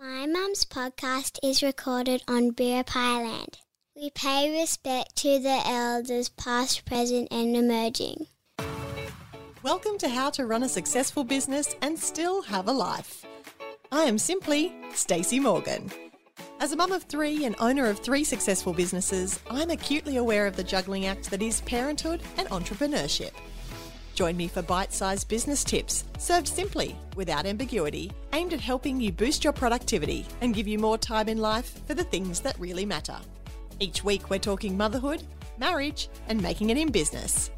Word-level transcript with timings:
My 0.00 0.26
mum's 0.26 0.64
podcast 0.64 1.40
is 1.42 1.60
recorded 1.60 2.22
on 2.28 2.52
Biripi 2.52 2.94
land. 2.94 3.58
We 3.96 4.10
pay 4.10 4.56
respect 4.56 5.16
to 5.16 5.40
the 5.40 5.60
elders, 5.66 6.28
past, 6.28 6.84
present, 6.84 7.26
and 7.32 7.56
emerging. 7.56 8.28
Welcome 9.64 9.98
to 9.98 10.08
How 10.08 10.30
to 10.30 10.46
Run 10.46 10.62
a 10.62 10.68
Successful 10.68 11.24
Business 11.24 11.74
and 11.82 11.98
Still 11.98 12.42
Have 12.42 12.68
a 12.68 12.72
Life. 12.72 13.26
I 13.90 14.04
am 14.04 14.18
simply 14.18 14.72
Stacey 14.94 15.40
Morgan. 15.40 15.90
As 16.60 16.70
a 16.70 16.76
mum 16.76 16.92
of 16.92 17.02
three 17.02 17.44
and 17.44 17.56
owner 17.58 17.86
of 17.86 17.98
three 17.98 18.22
successful 18.22 18.72
businesses, 18.72 19.40
I'm 19.50 19.70
acutely 19.70 20.18
aware 20.18 20.46
of 20.46 20.54
the 20.54 20.62
juggling 20.62 21.06
act 21.06 21.28
that 21.30 21.42
is 21.42 21.60
parenthood 21.62 22.22
and 22.36 22.48
entrepreneurship. 22.50 23.32
Join 24.18 24.36
me 24.36 24.48
for 24.48 24.62
bite 24.62 24.92
sized 24.92 25.28
business 25.28 25.62
tips, 25.62 26.02
served 26.18 26.48
simply, 26.48 26.96
without 27.14 27.46
ambiguity, 27.46 28.10
aimed 28.32 28.52
at 28.52 28.60
helping 28.60 29.00
you 29.00 29.12
boost 29.12 29.44
your 29.44 29.52
productivity 29.52 30.26
and 30.40 30.52
give 30.52 30.66
you 30.66 30.76
more 30.76 30.98
time 30.98 31.28
in 31.28 31.38
life 31.38 31.80
for 31.86 31.94
the 31.94 32.02
things 32.02 32.40
that 32.40 32.58
really 32.58 32.84
matter. 32.84 33.16
Each 33.78 34.02
week, 34.02 34.28
we're 34.28 34.40
talking 34.40 34.76
motherhood, 34.76 35.22
marriage, 35.56 36.08
and 36.26 36.42
making 36.42 36.70
it 36.70 36.76
in 36.76 36.90
business. 36.90 37.52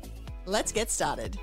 Let's 0.45 0.71
get 0.71 0.91
started. 0.91 1.39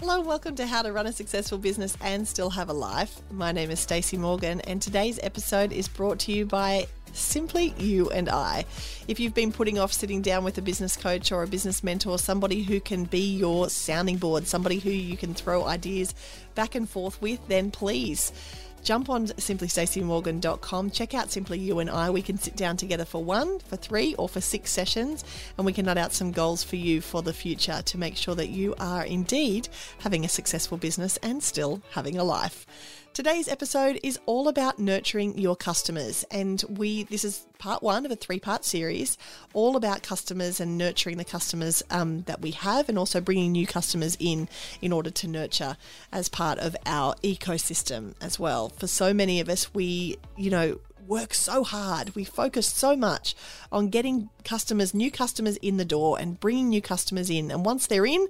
Hello, 0.00 0.20
welcome 0.20 0.54
to 0.56 0.66
How 0.66 0.82
to 0.82 0.92
Run 0.92 1.06
a 1.06 1.12
Successful 1.12 1.56
Business 1.56 1.96
and 2.02 2.28
Still 2.28 2.50
Have 2.50 2.68
a 2.68 2.74
Life. 2.74 3.22
My 3.30 3.52
name 3.52 3.70
is 3.70 3.80
Stacey 3.80 4.18
Morgan, 4.18 4.60
and 4.60 4.82
today's 4.82 5.18
episode 5.22 5.72
is 5.72 5.88
brought 5.88 6.18
to 6.20 6.32
you 6.32 6.44
by 6.44 6.86
simply 7.12 7.74
you 7.78 8.10
and 8.10 8.28
I. 8.28 8.64
If 9.06 9.20
you've 9.20 9.34
been 9.34 9.52
putting 9.52 9.78
off 9.78 9.92
sitting 9.92 10.22
down 10.22 10.44
with 10.44 10.58
a 10.58 10.62
business 10.62 10.96
coach 10.96 11.32
or 11.32 11.42
a 11.42 11.46
business 11.46 11.82
mentor, 11.82 12.18
somebody 12.18 12.62
who 12.62 12.80
can 12.80 13.04
be 13.04 13.36
your 13.36 13.68
sounding 13.68 14.16
board, 14.16 14.46
somebody 14.46 14.78
who 14.78 14.90
you 14.90 15.16
can 15.16 15.34
throw 15.34 15.64
ideas 15.64 16.14
back 16.54 16.74
and 16.74 16.88
forth 16.88 17.20
with, 17.20 17.46
then 17.48 17.70
please 17.70 18.32
jump 18.82 19.10
on 19.10 19.26
simplystaceymorgan.com, 19.26 20.90
check 20.90 21.14
out 21.14 21.30
Simply 21.30 21.58
You 21.58 21.78
and 21.78 21.90
I. 21.90 22.10
We 22.10 22.22
can 22.22 22.38
sit 22.38 22.56
down 22.56 22.76
together 22.76 23.04
for 23.04 23.22
one, 23.22 23.58
for 23.58 23.76
three, 23.76 24.14
or 24.14 24.28
for 24.28 24.40
six 24.40 24.70
sessions, 24.70 25.24
and 25.56 25.66
we 25.66 25.72
can 25.72 25.86
nut 25.86 25.98
out 25.98 26.12
some 26.12 26.32
goals 26.32 26.62
for 26.62 26.76
you 26.76 27.00
for 27.00 27.22
the 27.22 27.32
future 27.32 27.82
to 27.82 27.98
make 27.98 28.16
sure 28.16 28.34
that 28.34 28.48
you 28.48 28.74
are 28.78 29.04
indeed 29.04 29.68
having 29.98 30.24
a 30.24 30.28
successful 30.28 30.78
business 30.78 31.18
and 31.18 31.42
still 31.42 31.82
having 31.90 32.16
a 32.16 32.24
life. 32.24 32.66
Today's 33.18 33.48
episode 33.48 33.98
is 34.04 34.16
all 34.26 34.46
about 34.46 34.78
nurturing 34.78 35.36
your 35.36 35.56
customers, 35.56 36.24
and 36.30 36.62
we 36.68 37.02
this 37.02 37.24
is 37.24 37.44
part 37.58 37.82
one 37.82 38.06
of 38.06 38.12
a 38.12 38.14
three 38.14 38.38
part 38.38 38.64
series, 38.64 39.18
all 39.54 39.74
about 39.74 40.04
customers 40.04 40.60
and 40.60 40.78
nurturing 40.78 41.16
the 41.16 41.24
customers 41.24 41.82
um, 41.90 42.22
that 42.28 42.40
we 42.40 42.52
have, 42.52 42.88
and 42.88 42.96
also 42.96 43.20
bringing 43.20 43.50
new 43.50 43.66
customers 43.66 44.16
in 44.20 44.48
in 44.80 44.92
order 44.92 45.10
to 45.10 45.26
nurture 45.26 45.76
as 46.12 46.28
part 46.28 46.60
of 46.60 46.76
our 46.86 47.16
ecosystem 47.24 48.14
as 48.20 48.38
well. 48.38 48.68
For 48.68 48.86
so 48.86 49.12
many 49.12 49.40
of 49.40 49.48
us, 49.48 49.74
we 49.74 50.18
you 50.36 50.50
know 50.50 50.78
work 51.04 51.34
so 51.34 51.64
hard. 51.64 52.14
We 52.14 52.22
focus 52.22 52.68
so 52.68 52.94
much 52.94 53.34
on 53.72 53.88
getting 53.88 54.30
customers, 54.44 54.94
new 54.94 55.10
customers 55.10 55.56
in 55.56 55.76
the 55.76 55.84
door 55.84 56.20
and 56.20 56.38
bringing 56.38 56.68
new 56.68 56.82
customers 56.82 57.30
in. 57.30 57.50
And 57.50 57.64
once 57.64 57.88
they're 57.88 58.06
in, 58.06 58.28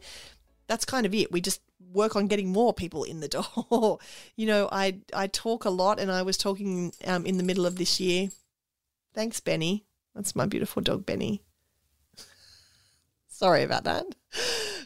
that's 0.66 0.86
kind 0.86 1.04
of 1.04 1.14
it. 1.14 1.30
We 1.30 1.42
just 1.42 1.60
work 1.92 2.16
on 2.16 2.26
getting 2.26 2.52
more 2.52 2.72
people 2.72 3.04
in 3.04 3.20
the 3.20 3.28
door. 3.28 3.98
you 4.36 4.46
know, 4.46 4.68
I 4.70 4.98
I 5.14 5.26
talk 5.26 5.64
a 5.64 5.70
lot, 5.70 5.98
and 6.00 6.10
I 6.10 6.22
was 6.22 6.36
talking 6.36 6.92
um, 7.06 7.26
in 7.26 7.36
the 7.36 7.44
middle 7.44 7.66
of 7.66 7.76
this 7.76 8.00
year. 8.00 8.30
Thanks, 9.14 9.40
Benny. 9.40 9.84
That's 10.14 10.36
my 10.36 10.46
beautiful 10.46 10.82
dog, 10.82 11.06
Benny. 11.06 11.42
Sorry 13.28 13.62
about 13.62 13.84
that. 13.84 14.06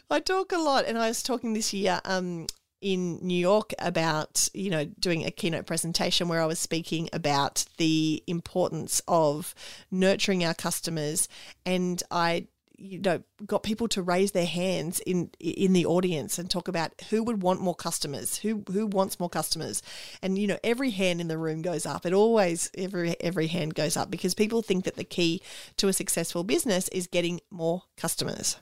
I 0.09 0.19
talk 0.19 0.51
a 0.51 0.57
lot, 0.57 0.85
and 0.85 0.97
I 0.97 1.07
was 1.07 1.23
talking 1.23 1.53
this 1.53 1.73
year 1.73 1.99
um, 2.05 2.47
in 2.83 3.17
New 3.25 3.37
York 3.37 3.73
about, 3.79 4.47
you 4.53 4.69
know, 4.69 4.85
doing 4.85 5.25
a 5.25 5.31
keynote 5.31 5.65
presentation 5.65 6.27
where 6.27 6.41
I 6.41 6.45
was 6.45 6.59
speaking 6.59 7.09
about 7.13 7.65
the 7.77 8.21
importance 8.27 9.01
of 9.07 9.55
nurturing 9.89 10.43
our 10.43 10.53
customers. 10.53 11.27
And 11.65 12.03
I 12.11 12.47
you 12.83 12.99
know 12.99 13.23
got 13.45 13.63
people 13.63 13.87
to 13.87 14.01
raise 14.01 14.33
their 14.33 14.45
hands 14.45 14.99
in 15.01 15.29
in 15.39 15.73
the 15.73 15.85
audience 15.85 16.37
and 16.37 16.49
talk 16.49 16.67
about 16.67 16.91
who 17.09 17.23
would 17.23 17.41
want 17.41 17.61
more 17.61 17.75
customers 17.75 18.37
who 18.37 18.63
who 18.71 18.85
wants 18.85 19.19
more 19.19 19.29
customers 19.29 19.81
and 20.21 20.37
you 20.37 20.45
know 20.45 20.59
every 20.63 20.91
hand 20.91 21.21
in 21.21 21.29
the 21.29 21.37
room 21.37 21.61
goes 21.61 21.85
up 21.85 22.05
it 22.05 22.13
always 22.13 22.69
every 22.77 23.19
every 23.21 23.47
hand 23.47 23.73
goes 23.73 23.95
up 23.95 24.11
because 24.11 24.33
people 24.33 24.61
think 24.61 24.83
that 24.83 24.95
the 24.95 25.03
key 25.03 25.41
to 25.77 25.87
a 25.87 25.93
successful 25.93 26.43
business 26.43 26.87
is 26.89 27.07
getting 27.07 27.39
more 27.49 27.83
customers 27.97 28.57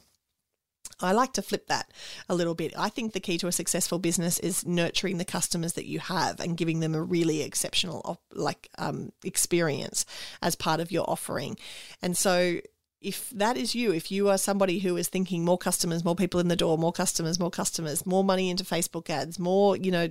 I 1.00 1.14
like 1.14 1.34
to 1.34 1.42
flip 1.42 1.66
that 1.68 1.92
a 2.30 2.36
little 2.36 2.54
bit. 2.54 2.74
I 2.78 2.90
think 2.90 3.14
the 3.14 3.20
key 3.20 3.40
to 3.40 3.48
a 3.48 3.52
successful 3.52 3.98
business 3.98 4.38
is 4.38 4.68
nurturing 4.68 5.18
the 5.18 5.26
customers 5.26 5.74
that 5.74 5.88
you 5.88 5.98
have 6.00 6.40
and 6.40 6.58
giving 6.58 6.80
them 6.80 6.94
a 6.94 7.02
really 7.02 7.42
exceptional 7.42 8.22
like 8.32 8.70
um, 8.78 9.12
experience 9.24 10.06
as 10.44 10.56
part 10.56 10.80
of 10.80 10.92
your 10.92 11.10
offering. 11.10 11.58
And 12.04 12.16
so 12.16 12.60
if 13.02 13.32
that 13.32 13.58
is 13.58 13.74
you, 13.74 13.92
if 13.92 14.12
you 14.12 14.30
are 14.30 14.38
somebody 14.38 14.80
who 14.80 14.96
is 14.96 15.08
thinking 15.08 15.44
more 15.44 15.58
customers, 15.58 16.06
more 16.06 16.16
people 16.16 16.40
in 16.40 16.50
the 16.50 16.56
door, 16.56 16.78
more 16.78 16.92
customers, 16.92 17.40
more 17.40 17.50
customers, 17.50 18.06
more 18.06 18.24
money 18.24 18.50
into 18.50 18.64
Facebook 18.64 19.10
ads, 19.10 19.40
more, 19.40 19.76
you 19.76 19.92
know, 19.92 20.10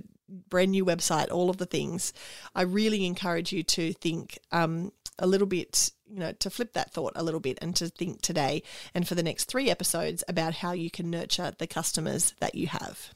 brand 0.48 0.72
new 0.72 0.84
website, 0.84 1.30
all 1.30 1.50
of 1.50 1.58
the 1.58 1.66
things, 1.66 2.12
I 2.54 2.62
really 2.62 3.06
encourage 3.06 3.52
you 3.52 3.62
to 3.62 3.92
think 3.92 4.38
um, 4.50 4.92
a 5.18 5.26
little 5.26 5.46
bit, 5.46 5.92
you 6.08 6.18
know, 6.18 6.32
to 6.32 6.50
flip 6.50 6.72
that 6.72 6.92
thought 6.92 7.12
a 7.14 7.22
little 7.22 7.40
bit 7.40 7.58
and 7.62 7.76
to 7.76 7.88
think 7.88 8.22
today 8.22 8.62
and 8.92 9.06
for 9.06 9.14
the 9.14 9.22
next 9.22 9.44
three 9.44 9.70
episodes 9.70 10.24
about 10.26 10.54
how 10.54 10.72
you 10.72 10.90
can 10.90 11.10
nurture 11.10 11.52
the 11.58 11.66
customers 11.66 12.34
that 12.40 12.56
you 12.56 12.66
have. 12.66 13.14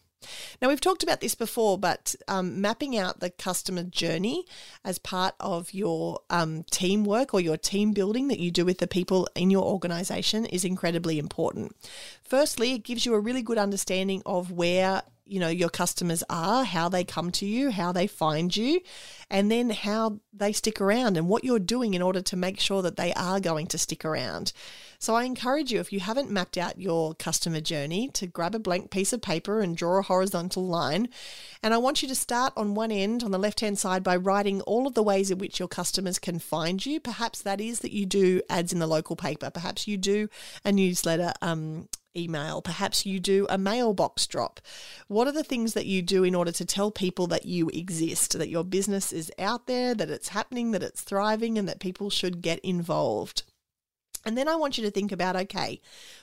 Now, 0.61 0.69
we've 0.69 0.81
talked 0.81 1.03
about 1.03 1.21
this 1.21 1.35
before, 1.35 1.79
but 1.79 2.15
um, 2.29 2.61
mapping 2.61 2.97
out 2.97 3.21
the 3.21 3.31
customer 3.31 3.83
journey 3.83 4.45
as 4.85 4.99
part 4.99 5.35
of 5.41 5.73
your 5.73 6.21
um, 6.31 6.65
teamwork 6.71 7.35
or 7.35 7.41
your 7.41 7.57
team 7.57 7.93
building 7.93 8.29
that 8.29 8.39
you 8.39 8.51
do 8.51 8.65
with 8.65 8.79
the 8.79 8.87
people 8.87 9.29
in 9.35 9.51
your 9.51 9.65
organization 9.65 10.45
is 10.47 10.65
incredibly 10.65 11.19
important. 11.19 11.77
Firstly, 12.23 12.73
it 12.73 12.85
gives 12.85 13.05
you 13.07 13.15
a 13.15 13.21
really 13.21 13.43
good 13.43 13.59
understanding 13.59 14.23
of 14.27 14.51
where 14.51 15.03
you 15.27 15.41
know 15.41 15.49
your 15.49 15.69
customers 15.69 16.23
are 16.29 16.65
how 16.65 16.89
they 16.89 17.03
come 17.03 17.31
to 17.31 17.47
you 17.47 17.71
how 17.71 17.93
they 17.93 18.07
find 18.07 18.55
you 18.57 18.81
and 19.31 19.51
then 19.51 19.71
how 19.71 20.21
they 20.33 20.53
stick 20.53 20.81
around 20.81 21.17
and 21.17 21.29
what 21.29 21.45
you're 21.45 21.59
doing 21.59 21.95
in 21.95 22.03
order 22.03 22.21
to 22.21 22.37
make 22.37 22.61
sure 22.61 22.83
that 22.83 22.97
they 22.97 23.13
are 23.15 23.41
going 23.41 23.67
to 23.67 23.79
stick 23.79 24.05
around 24.05 24.53
so 25.05 25.15
i 25.15 25.25
encourage 25.25 25.71
you 25.71 25.81
if 25.81 25.93
you 25.93 26.01
haven't 26.01 26.31
mapped 26.31 26.57
out 26.57 26.81
your 26.81 27.15
customer 27.17 27.61
journey 27.61 28.09
to 28.09 28.27
grab 28.27 28.55
a 28.55 28.59
blank 28.59 28.91
piece 28.91 29.13
of 29.13 29.21
paper 29.21 29.61
and 29.61 29.77
draw 29.77 29.99
a 29.99 30.03
horizontal 30.03 30.67
line 30.67 31.07
and 31.63 31.75
i 31.75 31.77
want 31.77 32.01
you 32.01 32.09
to 32.09 32.15
start 32.15 32.55
on 32.57 32.75
one 32.75 32.91
end 32.91 33.23
on 33.23 33.31
the 33.31 33.39
left 33.39 33.61
hand 33.61 33.79
side 33.79 34.03
by 34.03 34.17
writing 34.17 34.63
all 34.63 34.87
of 34.87 34.95
the 34.95 35.03
ways 35.03 35.31
in 35.31 35.37
which 35.37 35.59
your 35.59 35.69
customers 35.69 36.19
can 36.19 36.39
find 36.39 36.87
you 36.87 36.99
perhaps 36.99 37.43
that 37.43 37.61
is 37.61 37.81
that 37.81 37.93
you 37.93 38.07
do 38.07 38.41
ads 38.49 38.73
in 38.73 38.79
the 38.79 38.87
local 38.87 39.15
paper 39.15 39.51
perhaps 39.51 39.87
you 39.87 39.99
do 39.99 40.27
a 40.65 40.73
newsletter 40.73 41.35
um, 41.43 41.87
email. 42.17 42.63
Perhaps 42.63 43.05
you 43.05 43.19
do 43.19 43.45
a 43.51 43.59
mailbox 43.59 44.29
drop. 44.29 44.61
What 45.09 45.27
are 45.27 45.33
the 45.33 45.43
things 45.43 45.75
that 45.75 45.87
you 45.87 46.01
do 46.01 46.23
in 46.23 46.33
order 46.33 46.53
to 46.53 46.65
tell 46.65 46.93
people 46.93 47.27
that 47.27 47.45
you 47.45 47.71
exist, 47.71 48.39
that 48.39 48.49
your 48.49 48.63
business 48.63 49.13
is 49.13 49.33
out 49.37 49.67
there, 49.67 49.95
that 49.95 50.11
it's 50.11 50.29
happening, 50.29 50.71
that 50.71 50.83
it's 50.85 51.01
thriving, 51.01 51.59
and 51.59 51.69
that 51.69 51.81
people 51.81 52.11
should 52.11 52.41
get 52.41 52.61
involved? 52.61 53.43
And 54.27 54.37
then 54.37 54.49
I 54.49 54.57
want 54.57 54.79
you 54.79 54.85
to 54.85 54.91
think 54.91 55.13
about 55.13 55.37
okay, 55.37 55.81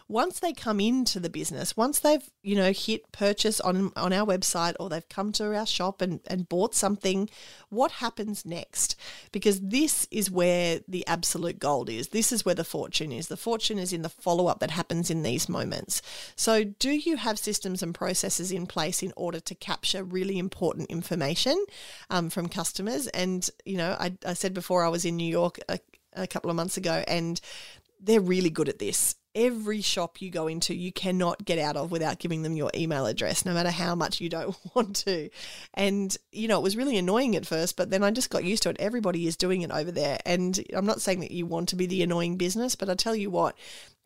once 0.08 0.40
they 0.40 0.54
come 0.54 0.80
into 0.80 1.20
the 1.20 1.30
business, 1.30 1.78
once 1.78 2.00
they've, 2.00 2.30
you 2.44 2.56
know, 2.56 2.72
hit 2.72 3.12
purchase 3.12 3.60
on 3.62 3.92
on 3.96 4.12
our 4.12 4.26
website 4.26 4.76
or 4.80 4.90
they've 4.90 5.08
come 5.08 5.32
to 5.34 5.56
our 5.56 5.66
shop 5.66 6.02
and, 6.02 6.20
and 6.28 6.50
bought 6.50 6.76
something, 6.76 7.30
what 7.70 7.92
happens 7.92 8.46
next? 8.46 8.96
Because 9.32 9.60
this 9.62 10.08
is 10.12 10.30
where 10.30 10.82
the 10.88 11.06
absolute 11.08 11.60
gold 11.60 11.90
is. 11.90 12.10
This 12.10 12.32
is 12.32 12.44
where 12.46 12.56
the 12.56 12.64
fortune 12.64 13.12
is. 13.12 13.28
The 13.28 13.38
fortune 13.38 13.80
is 13.80 13.94
in 13.94 14.02
the 14.02 14.10
follow-up 14.10 14.60
that 14.60 14.72
happens 14.72 15.10
in 15.10 15.24
these 15.24 15.48
moments. 15.48 16.02
So 16.36 16.64
do 16.64 16.92
you 16.92 17.18
have 17.18 17.40
systems 17.40 17.82
and 17.82 17.94
processes 17.94 18.52
in 18.52 18.66
place 18.68 19.02
in 19.02 19.14
order 19.16 19.40
to 19.40 19.56
capture 19.56 20.04
really 20.04 20.38
important 20.38 20.90
information 20.90 21.66
um, 22.10 22.30
from 22.30 22.50
customers? 22.50 23.08
And, 23.08 23.50
you 23.66 23.78
know, 23.78 23.96
I, 24.00 24.14
I 24.26 24.34
said 24.34 24.54
before 24.54 24.84
I 24.84 24.90
was 24.90 25.06
in 25.06 25.16
New 25.16 25.30
York 25.30 25.60
a, 25.70 25.80
a 26.14 26.28
couple 26.28 26.50
of 26.50 26.56
months 26.56 26.78
ago 26.78 27.04
and 27.08 27.40
they're 28.02 28.22
really 28.22 28.50
good 28.50 28.70
at 28.70 28.80
this. 28.80 29.16
Every 29.34 29.80
shop 29.80 30.22
you 30.22 30.30
go 30.30 30.48
into, 30.48 30.76
you 30.76 30.92
cannot 30.92 31.46
get 31.46 31.58
out 31.58 31.78
of 31.78 31.92
without 31.92 32.20
giving 32.20 32.42
them 32.42 32.56
your 32.56 32.72
email 32.76 33.06
address, 33.06 33.46
no 33.46 33.54
matter 33.54 33.70
how 33.70 33.96
much 33.96 34.20
you 34.20 34.28
don't 34.28 34.56
want 34.76 34.96
to. 34.98 35.30
And, 35.74 36.16
you 36.32 36.48
know, 36.48 36.60
it 36.60 36.64
was 36.64 36.76
really 36.76 36.98
annoying 36.98 37.36
at 37.36 37.46
first, 37.46 37.78
but 37.78 37.90
then 37.90 38.04
I 38.04 38.12
just 38.12 38.30
got 38.30 38.44
used 38.44 38.64
to 38.64 38.70
it. 38.70 38.78
Everybody 38.80 39.28
is 39.28 39.38
doing 39.38 39.62
it 39.62 39.72
over 39.72 39.92
there. 39.92 40.20
And 40.26 40.60
I'm 40.74 40.86
not 40.86 41.02
saying 41.02 41.22
that 41.22 41.32
you 41.32 41.46
want 41.46 41.70
to 41.70 41.78
be 41.78 41.86
the 41.86 42.04
annoying 42.04 42.36
business, 42.36 42.76
but 42.76 42.90
I 42.90 42.96
tell 42.96 43.16
you 43.16 43.30
what, 43.30 43.56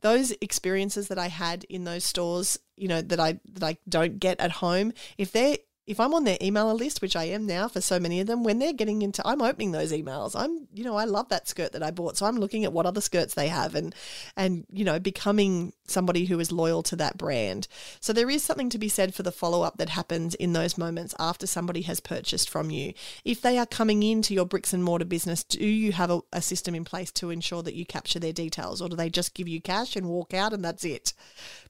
those 0.02 0.32
experiences 0.42 1.08
that 1.08 1.18
I 1.18 1.28
had 1.28 1.64
in 1.64 1.86
those 1.86 2.04
stores, 2.04 2.60
you 2.78 2.88
know, 2.88 3.02
that 3.02 3.20
I 3.20 3.40
that 3.54 3.64
I 3.64 3.78
don't 3.90 4.20
get 4.20 4.40
at 4.40 4.52
home, 4.52 4.94
if 5.18 5.32
they're 5.32 5.58
if 5.88 6.00
I'm 6.00 6.14
on 6.14 6.24
their 6.24 6.38
emailer 6.38 6.78
list, 6.78 7.02
which 7.02 7.16
I 7.16 7.26
am 7.26 7.46
now 7.46 7.68
for 7.68 7.80
so 7.80 8.00
many 8.00 8.20
of 8.20 8.28
them, 8.28 8.44
when 8.44 8.58
they're 8.60 8.74
getting 8.74 9.04
into, 9.04 9.26
I'm 9.28 9.42
opening 9.42 9.72
those 9.72 9.92
emails. 9.92 10.36
I'm, 10.36 10.68
you 10.74 10.84
know, 10.84 10.96
I 10.96 11.06
love 11.06 11.30
that 11.30 11.48
skirt 11.48 11.74
that 11.74 11.84
I 11.84 11.92
bought, 11.92 12.18
so 12.18 12.26
I'm 12.26 12.38
looking 12.38 12.66
at 12.66 12.74
what 12.74 12.86
other 12.86 13.02
skirts 13.02 13.36
they 13.36 13.48
have, 13.48 13.76
and 13.76 13.94
and 14.36 14.66
you 14.72 14.84
know, 14.84 15.00
becoming 15.00 15.74
somebody 15.88 16.26
who 16.26 16.40
is 16.40 16.52
loyal 16.52 16.82
to 16.84 16.96
that 16.96 17.18
brand. 17.18 17.68
So 18.00 18.14
there 18.14 18.30
is 18.30 18.44
something 18.44 18.70
to 18.72 18.80
be 18.80 18.90
said 18.90 19.14
for 19.14 19.22
the 19.22 19.32
follow 19.32 19.62
up 19.62 19.78
that 19.78 19.90
happens 19.90 20.34
in 20.36 20.54
those 20.54 20.78
moments 20.78 21.14
after 21.20 21.46
somebody 21.46 21.84
has 21.84 22.00
purchased 22.00 22.50
from 22.50 22.72
you. 22.72 22.94
If 23.24 23.42
they 23.42 23.60
are 23.60 23.68
coming 23.68 24.02
into 24.02 24.34
your 24.34 24.46
bricks 24.46 24.74
and 24.74 24.84
mortar 24.84 25.06
business, 25.06 25.44
do 25.44 25.66
you 25.66 25.92
have 25.92 26.10
a, 26.10 26.22
a 26.34 26.42
system 26.42 26.74
in 26.74 26.86
place 26.86 27.12
to 27.14 27.30
ensure 27.30 27.62
that 27.62 27.76
you 27.76 27.86
capture 27.86 28.20
their 28.20 28.34
details, 28.34 28.82
or 28.82 28.90
do 28.90 28.96
they 28.96 29.10
just 29.10 29.36
give 29.36 29.48
you 29.48 29.62
cash 29.62 29.96
and 29.96 30.08
walk 30.08 30.34
out 30.34 30.54
and 30.54 30.66
that's 30.66 30.84
it? 30.84 31.14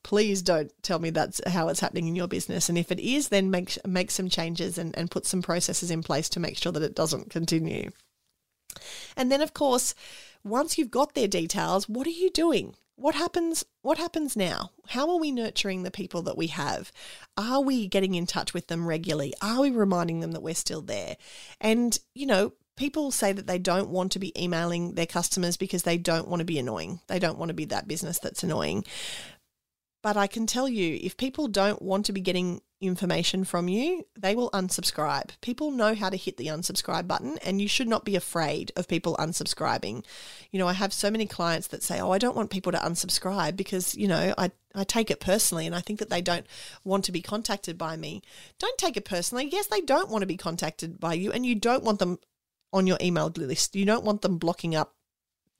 Please 0.05 0.43
don't 0.43 0.71
tell 0.83 0.99
me 0.99 1.09
that's 1.09 1.41
how 1.47 1.67
it's 1.67 1.79
happening 1.79 2.07
in 2.07 2.15
your 2.15 2.27
business. 2.27 2.69
And 2.69 2.77
if 2.77 2.91
it 2.91 2.99
is, 2.99 3.29
then 3.29 3.49
make 3.49 3.83
make 3.87 4.11
some 4.11 4.29
changes 4.29 4.77
and, 4.77 4.95
and 4.95 5.09
put 5.09 5.25
some 5.25 5.41
processes 5.41 5.89
in 5.89 6.03
place 6.03 6.29
to 6.29 6.39
make 6.39 6.57
sure 6.57 6.71
that 6.71 6.83
it 6.83 6.93
doesn't 6.93 7.31
continue. 7.31 7.89
And 9.17 9.31
then 9.31 9.41
of 9.41 9.55
course, 9.55 9.95
once 10.43 10.77
you've 10.77 10.91
got 10.91 11.15
their 11.15 11.27
details, 11.27 11.89
what 11.89 12.05
are 12.05 12.11
you 12.11 12.29
doing? 12.29 12.75
What 12.97 13.15
happens 13.15 13.65
what 13.81 13.97
happens 13.97 14.35
now? 14.35 14.69
How 14.89 15.09
are 15.09 15.17
we 15.17 15.31
nurturing 15.31 15.81
the 15.81 15.89
people 15.89 16.21
that 16.21 16.37
we 16.37 16.47
have? 16.47 16.91
Are 17.35 17.61
we 17.61 17.87
getting 17.87 18.13
in 18.13 18.27
touch 18.27 18.53
with 18.53 18.67
them 18.67 18.85
regularly? 18.85 19.33
Are 19.41 19.61
we 19.61 19.71
reminding 19.71 20.19
them 20.19 20.33
that 20.33 20.43
we're 20.43 20.53
still 20.53 20.83
there? 20.83 21.17
And, 21.59 21.97
you 22.13 22.27
know, 22.27 22.53
people 22.75 23.11
say 23.11 23.31
that 23.31 23.47
they 23.47 23.57
don't 23.57 23.89
want 23.89 24.11
to 24.11 24.19
be 24.19 24.39
emailing 24.41 24.93
their 24.93 25.05
customers 25.05 25.57
because 25.57 25.83
they 25.83 25.97
don't 25.97 26.27
want 26.27 26.41
to 26.41 26.45
be 26.45 26.59
annoying. 26.59 26.99
They 27.07 27.19
don't 27.19 27.37
want 27.37 27.49
to 27.49 27.55
be 27.55 27.65
that 27.65 27.87
business 27.87 28.19
that's 28.19 28.43
annoying. 28.43 28.85
But 30.05 30.17
I 30.17 30.27
can 30.27 30.45
tell 30.45 30.69
you, 30.69 30.99
if 31.01 31.17
people 31.17 31.47
don't 31.47 31.81
want 31.81 32.05
to 32.05 32.13
be 32.13 32.21
getting 32.21 32.61
information 32.79 33.43
from 33.43 33.67
you, 33.67 34.05
they 34.15 34.35
will 34.35 34.51
unsubscribe. 34.51 35.31
People 35.41 35.71
know 35.71 35.95
how 35.95 36.11
to 36.11 36.15
hit 36.15 36.37
the 36.37 36.45
unsubscribe 36.45 37.07
button, 37.07 37.39
and 37.39 37.59
you 37.59 37.67
should 37.67 37.87
not 37.87 38.05
be 38.05 38.15
afraid 38.15 38.71
of 38.75 38.87
people 38.87 39.15
unsubscribing. 39.17 40.05
You 40.51 40.59
know, 40.59 40.67
I 40.67 40.73
have 40.73 40.93
so 40.93 41.09
many 41.09 41.25
clients 41.25 41.65
that 41.69 41.81
say, 41.81 41.99
Oh, 41.99 42.11
I 42.11 42.19
don't 42.19 42.35
want 42.35 42.51
people 42.51 42.71
to 42.73 42.77
unsubscribe 42.77 43.57
because, 43.57 43.95
you 43.95 44.07
know, 44.07 44.35
I, 44.37 44.51
I 44.75 44.83
take 44.83 45.09
it 45.09 45.19
personally 45.19 45.65
and 45.65 45.73
I 45.73 45.81
think 45.81 45.97
that 45.97 46.11
they 46.11 46.21
don't 46.21 46.45
want 46.83 47.05
to 47.05 47.11
be 47.11 47.23
contacted 47.23 47.75
by 47.75 47.97
me. 47.97 48.21
Don't 48.59 48.77
take 48.77 48.97
it 48.97 49.05
personally. 49.05 49.49
Yes, 49.51 49.65
they 49.65 49.81
don't 49.81 50.11
want 50.11 50.21
to 50.21 50.27
be 50.27 50.37
contacted 50.37 50.99
by 50.99 51.15
you, 51.15 51.31
and 51.31 51.43
you 51.47 51.55
don't 51.55 51.83
want 51.83 51.97
them 51.97 52.19
on 52.71 52.85
your 52.85 52.99
email 53.01 53.33
list. 53.35 53.75
You 53.75 53.85
don't 53.85 54.05
want 54.05 54.21
them 54.21 54.37
blocking 54.37 54.75
up 54.75 54.93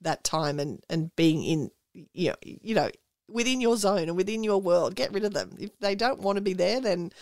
that 0.02 0.22
time 0.22 0.60
and, 0.60 0.84
and 0.88 1.10
being 1.16 1.42
in, 1.42 1.72
you 2.12 2.28
know, 2.28 2.36
you 2.44 2.76
know, 2.76 2.90
within 3.28 3.60
your 3.60 3.76
zone 3.76 4.08
and 4.08 4.16
within 4.16 4.44
your 4.44 4.60
world. 4.60 4.94
Get 4.94 5.12
rid 5.12 5.24
of 5.24 5.34
them. 5.34 5.56
If 5.58 5.78
they 5.80 5.94
don't 5.94 6.20
want 6.20 6.36
to 6.36 6.42
be 6.42 6.52
there, 6.52 6.80
then 6.80 7.12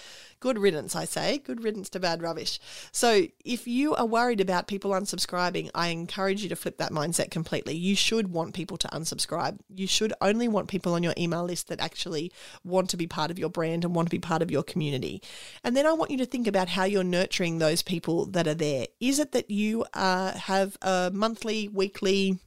good 0.41 0.59
riddance, 0.59 0.95
I 0.95 1.06
say. 1.06 1.39
Good 1.39 1.65
riddance 1.65 1.89
to 1.91 2.01
bad 2.01 2.23
rubbish. 2.23 2.61
So 2.93 3.27
if 3.45 3.67
you 3.67 3.95
are 3.95 4.05
worried 4.05 4.41
about 4.41 4.67
people 4.67 4.91
unsubscribing, 4.91 5.71
I 5.75 5.89
encourage 5.89 6.43
you 6.43 6.51
to 6.51 6.56
flip 6.56 6.77
that 6.79 6.93
mindset 6.93 7.31
completely. 7.31 7.75
You 7.75 7.97
should 7.97 8.31
want 8.31 8.55
people 8.55 8.77
to 8.77 8.89
unsubscribe. 8.89 9.59
You 9.75 9.87
should 9.87 10.12
only 10.21 10.49
want 10.49 10.69
people 10.69 10.93
on 10.93 11.03
your 11.03 11.15
email 11.17 11.45
list 11.45 11.69
that 11.69 11.81
actually 11.81 12.31
want 12.62 12.91
to 12.91 12.99
be 12.99 13.06
part 13.06 13.31
of 13.31 13.39
your 13.39 13.49
brand 13.49 13.85
and 13.85 13.95
want 13.95 14.09
to 14.09 14.15
be 14.15 14.19
part 14.19 14.43
of 14.43 14.51
your 14.51 14.62
community. 14.62 15.23
And 15.62 15.75
then 15.75 15.87
I 15.87 15.93
want 15.93 16.11
you 16.11 16.19
to 16.19 16.27
think 16.27 16.47
about 16.47 16.69
how 16.69 16.85
you're 16.85 17.05
nurturing 17.05 17.59
those 17.59 17.83
people 17.83 18.27
that 18.27 18.47
are 18.47 18.55
there. 18.55 18.87
Is 19.01 19.19
it 19.19 19.33
that 19.33 19.51
you 19.51 19.87
uh, 19.95 20.33
have 20.33 20.77
a 20.83 21.11
monthly, 21.15 21.69
weekly, 21.69 22.39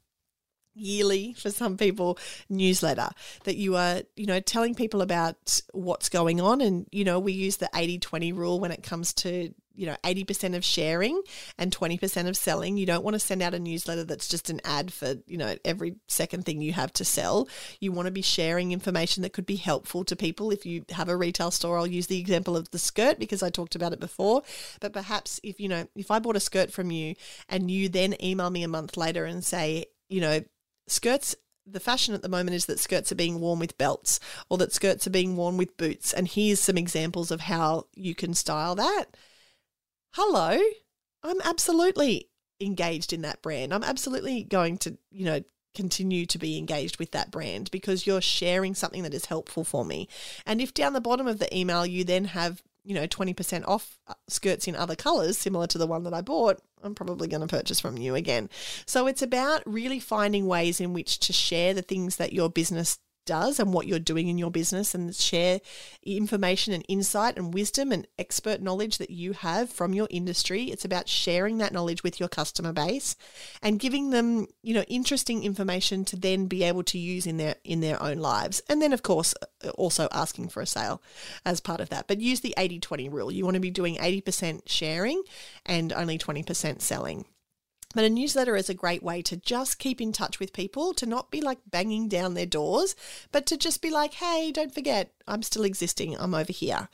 yearly 0.77 1.33
for 1.33 1.49
some 1.49 1.77
people 1.77 2.17
newsletter 2.49 3.09
that 3.43 3.57
you 3.57 3.75
are 3.75 4.01
you 4.15 4.25
know 4.25 4.39
telling 4.39 4.75
people 4.75 5.01
about 5.01 5.61
what's 5.73 6.09
going 6.09 6.41
on. 6.41 6.61
And 6.61 6.87
you 6.91 7.03
know 7.03 7.19
we 7.19 7.33
use 7.33 7.57
the 7.57 7.69
80-20 7.73 8.35
rule 8.35 8.59
when 8.59 8.71
it 8.71 8.83
comes 8.83 9.13
to 9.15 9.53
you 9.77 9.85
know 9.85 9.95
80% 10.03 10.55
of 10.55 10.65
sharing 10.65 11.21
and 11.57 11.71
20% 11.71 12.27
of 12.27 12.35
selling. 12.35 12.77
You 12.77 12.85
don't 12.85 13.03
want 13.03 13.13
to 13.13 13.19
send 13.19 13.41
out 13.41 13.53
a 13.53 13.59
newsletter 13.59 14.03
that's 14.03 14.27
just 14.27 14.49
an 14.49 14.59
ad 14.65 14.91
for 14.91 15.15
you 15.27 15.37
know 15.37 15.55
every 15.63 15.95
second 16.07 16.45
thing 16.45 16.61
you 16.61 16.73
have 16.73 16.91
to 16.93 17.05
sell. 17.05 17.47
You 17.79 17.91
want 17.91 18.07
to 18.07 18.11
be 18.11 18.23
sharing 18.23 18.71
information 18.71 19.23
that 19.23 19.33
could 19.33 19.45
be 19.45 19.55
helpful 19.55 20.03
to 20.05 20.15
people. 20.15 20.51
If 20.51 20.65
you 20.65 20.83
have 20.89 21.07
a 21.07 21.15
retail 21.15 21.51
store 21.51 21.77
I'll 21.77 21.87
use 21.87 22.07
the 22.07 22.19
example 22.19 22.57
of 22.57 22.71
the 22.71 22.79
skirt 22.79 23.19
because 23.19 23.43
I 23.43 23.49
talked 23.49 23.75
about 23.75 23.93
it 23.93 23.99
before. 23.99 24.41
But 24.81 24.93
perhaps 24.93 25.39
if 25.43 25.59
you 25.59 25.69
know 25.69 25.87
if 25.95 26.11
I 26.11 26.19
bought 26.19 26.35
a 26.35 26.41
skirt 26.41 26.71
from 26.71 26.91
you 26.91 27.15
and 27.47 27.69
you 27.69 27.87
then 27.87 28.15
email 28.21 28.49
me 28.49 28.63
a 28.63 28.67
month 28.67 28.97
later 28.97 29.25
and 29.25 29.45
say 29.45 29.85
you 30.09 30.21
know 30.21 30.41
skirts 30.87 31.35
the 31.69 31.79
fashion 31.79 32.13
at 32.13 32.21
the 32.21 32.29
moment 32.29 32.55
is 32.55 32.65
that 32.67 32.79
skirts 32.79 33.11
are 33.11 33.15
being 33.15 33.39
worn 33.39 33.59
with 33.59 33.77
belts 33.77 34.19
or 34.49 34.57
that 34.57 34.73
skirts 34.73 35.05
are 35.05 35.11
being 35.11 35.35
worn 35.35 35.57
with 35.57 35.77
boots. 35.77 36.13
And 36.13 36.27
here's 36.27 36.59
some 36.59 36.77
examples 36.77 37.29
of 37.29 37.41
how 37.41 37.87
you 37.93 38.15
can 38.15 38.33
style 38.33 38.75
that. 38.75 39.05
Hello, 40.11 40.57
I'm 41.23 41.41
absolutely 41.43 42.29
engaged 42.61 43.13
in 43.13 43.21
that 43.21 43.41
brand. 43.41 43.73
I'm 43.73 43.83
absolutely 43.83 44.43
going 44.43 44.77
to, 44.79 44.97
you 45.11 45.25
know, 45.25 45.43
continue 45.75 46.25
to 46.25 46.39
be 46.39 46.57
engaged 46.57 46.97
with 46.97 47.11
that 47.11 47.29
brand 47.29 47.69
because 47.69 48.07
you're 48.07 48.21
sharing 48.21 48.73
something 48.73 49.03
that 49.03 49.13
is 49.13 49.25
helpful 49.25 49.63
for 49.63 49.85
me. 49.85 50.07
And 50.45 50.59
if 50.59 50.73
down 50.73 50.93
the 50.93 51.01
bottom 51.01 51.27
of 51.27 51.37
the 51.37 51.55
email 51.55 51.85
you 51.85 52.03
then 52.03 52.25
have 52.25 52.63
you 52.87 52.93
know, 52.93 53.05
20% 53.05 53.67
off 53.67 53.99
uh, 54.07 54.13
skirts 54.29 54.65
in 54.65 54.75
other 54.75 54.95
colors, 54.95 55.37
similar 55.37 55.67
to 55.67 55.77
the 55.77 55.85
one 55.85 56.03
that 56.03 56.13
I 56.13 56.21
bought, 56.21 56.61
I'm 56.81 56.95
probably 56.95 57.27
going 57.27 57.41
to 57.41 57.47
purchase 57.47 57.81
from 57.81 57.97
you 57.97 58.15
again. 58.15 58.49
So 58.85 59.07
it's 59.07 59.21
about 59.21 59.61
really 59.65 59.99
finding 59.99 60.47
ways 60.47 60.79
in 60.79 60.93
which 60.93 61.19
to 61.19 61.33
share 61.33 61.73
the 61.73 61.81
things 61.81 62.15
that 62.15 62.31
your 62.31 62.49
business 62.49 62.97
does 63.27 63.59
and 63.59 63.71
what 63.71 63.85
you're 63.85 63.99
doing 63.99 64.27
in 64.27 64.39
your 64.39 64.49
business 64.49 64.95
and 64.95 65.13
share 65.15 65.59
information 66.01 66.73
and 66.73 66.83
insight 66.87 67.37
and 67.37 67.53
wisdom 67.53 67.91
and 67.91 68.07
expert 68.17 68.61
knowledge 68.61 68.97
that 68.97 69.11
you 69.11 69.33
have 69.33 69.69
from 69.69 69.93
your 69.93 70.07
industry. 70.09 70.71
It's 70.71 70.85
about 70.85 71.07
sharing 71.07 71.59
that 71.59 71.73
knowledge 71.73 72.01
with 72.01 72.19
your 72.19 72.29
customer 72.29 72.73
base 72.73 73.15
and 73.61 73.79
giving 73.79 74.09
them, 74.09 74.47
you 74.63 74.73
know, 74.73 74.83
interesting 74.87 75.43
information 75.43 76.05
to 76.05 76.15
then 76.15 76.47
be 76.47 76.63
able 76.63 76.83
to 76.83 76.97
use 76.97 77.27
in 77.27 77.37
their 77.37 77.57
in 77.63 77.81
their 77.81 78.01
own 78.01 78.17
lives. 78.17 78.61
And 78.67 78.81
then 78.81 78.93
of 78.93 79.03
course 79.03 79.35
also 79.77 80.07
asking 80.11 80.49
for 80.49 80.61
a 80.61 80.65
sale 80.65 81.01
as 81.45 81.59
part 81.59 81.81
of 81.81 81.89
that. 81.89 82.07
But 82.07 82.21
use 82.21 82.39
the 82.39 82.55
80/20 82.57 83.09
rule. 83.11 83.31
You 83.31 83.43
want 83.43 83.55
to 83.55 83.59
be 83.59 83.69
doing 83.69 83.97
80% 83.97 84.61
sharing 84.67 85.21
and 85.65 85.91
only 85.93 86.17
20% 86.17 86.81
selling. 86.81 87.25
But 87.97 88.05
a 88.05 88.11
newsletter 88.11 88.55
is 88.55 88.69
a 88.69 88.75
great 88.75 89.01
way 89.01 89.23
to 89.23 89.37
just 89.37 89.79
keep 89.79 89.99
in 89.99 90.11
touch 90.11 90.39
with 90.39 90.53
people, 90.53 90.93
to 90.93 91.07
not 91.07 91.31
be 91.31 91.41
like 91.41 91.57
banging 91.65 92.07
down 92.07 92.35
their 92.35 92.45
doors, 92.45 92.95
but 93.31 93.47
to 93.47 93.57
just 93.57 93.81
be 93.81 93.89
like, 93.89 94.13
hey, 94.13 94.51
don't 94.51 94.71
forget, 94.71 95.13
I'm 95.27 95.41
still 95.41 95.63
existing, 95.63 96.15
I'm 96.15 96.35
over 96.35 96.53
here. 96.53 96.89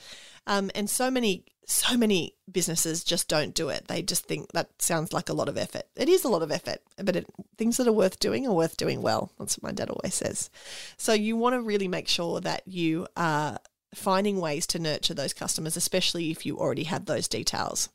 Um, 0.47 0.71
and 0.73 0.89
so 0.89 1.11
many, 1.11 1.43
so 1.65 1.97
many 1.97 2.35
businesses 2.49 3.03
just 3.03 3.27
don't 3.27 3.53
do 3.53 3.67
it. 3.67 3.89
They 3.89 4.01
just 4.01 4.23
think 4.27 4.53
that 4.53 4.81
sounds 4.81 5.11
like 5.11 5.27
a 5.27 5.33
lot 5.33 5.49
of 5.49 5.57
effort. 5.57 5.83
It 5.97 6.07
is 6.07 6.23
a 6.23 6.29
lot 6.29 6.41
of 6.41 6.53
effort, 6.53 6.79
but 6.95 7.17
it, 7.17 7.25
things 7.57 7.75
that 7.75 7.87
are 7.89 7.91
worth 7.91 8.17
doing 8.21 8.47
are 8.47 8.53
worth 8.53 8.77
doing 8.77 9.01
well. 9.01 9.29
That's 9.37 9.57
what 9.57 9.71
my 9.71 9.73
dad 9.73 9.89
always 9.89 10.15
says. 10.15 10.49
So 10.95 11.11
you 11.11 11.35
want 11.35 11.55
to 11.55 11.61
really 11.61 11.89
make 11.89 12.07
sure 12.07 12.39
that 12.39 12.61
you 12.65 13.07
are 13.17 13.59
finding 13.93 14.39
ways 14.39 14.65
to 14.67 14.79
nurture 14.79 15.13
those 15.13 15.33
customers, 15.33 15.75
especially 15.75 16.31
if 16.31 16.45
you 16.45 16.59
already 16.59 16.83
have 16.85 17.07
those 17.07 17.27
details 17.27 17.89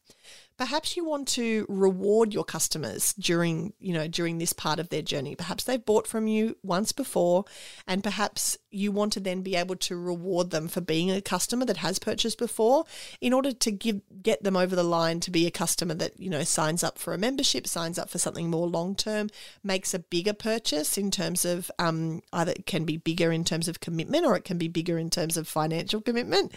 perhaps 0.58 0.96
you 0.96 1.04
want 1.04 1.28
to 1.28 1.64
reward 1.68 2.34
your 2.34 2.44
customers 2.44 3.14
during 3.14 3.72
you 3.78 3.94
know 3.94 4.08
during 4.08 4.38
this 4.38 4.52
part 4.52 4.78
of 4.78 4.90
their 4.90 5.02
journey. 5.02 5.34
Perhaps 5.34 5.64
they've 5.64 5.84
bought 5.84 6.06
from 6.06 6.26
you 6.26 6.56
once 6.62 6.92
before 6.92 7.44
and 7.86 8.02
perhaps 8.02 8.58
you 8.70 8.92
want 8.92 9.12
to 9.12 9.20
then 9.20 9.42
be 9.42 9.56
able 9.56 9.76
to 9.76 9.96
reward 9.96 10.50
them 10.50 10.68
for 10.68 10.80
being 10.80 11.10
a 11.10 11.20
customer 11.20 11.64
that 11.64 11.78
has 11.78 11.98
purchased 11.98 12.38
before 12.38 12.84
in 13.20 13.32
order 13.32 13.52
to 13.52 13.70
give 13.70 14.00
get 14.22 14.42
them 14.42 14.56
over 14.56 14.76
the 14.76 14.82
line 14.82 15.20
to 15.20 15.30
be 15.30 15.46
a 15.46 15.50
customer 15.50 15.94
that 15.94 16.18
you 16.20 16.28
know 16.28 16.44
signs 16.44 16.82
up 16.82 16.98
for 16.98 17.14
a 17.14 17.18
membership 17.18 17.66
signs 17.66 17.98
up 17.98 18.10
for 18.10 18.18
something 18.18 18.50
more 18.50 18.66
long 18.66 18.94
term 18.94 19.28
makes 19.62 19.94
a 19.94 19.98
bigger 19.98 20.32
purchase 20.32 20.98
in 20.98 21.10
terms 21.10 21.44
of 21.44 21.70
um, 21.78 22.22
either 22.32 22.52
it 22.52 22.66
can 22.66 22.84
be 22.84 22.96
bigger 22.96 23.32
in 23.32 23.44
terms 23.44 23.68
of 23.68 23.80
commitment 23.80 24.26
or 24.26 24.36
it 24.36 24.44
can 24.44 24.58
be 24.58 24.68
bigger 24.68 24.98
in 24.98 25.10
terms 25.10 25.36
of 25.36 25.48
financial 25.48 26.00
commitment 26.00 26.52